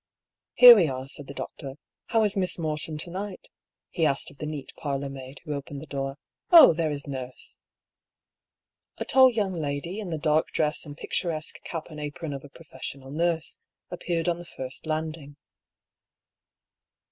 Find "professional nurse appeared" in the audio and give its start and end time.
12.49-14.27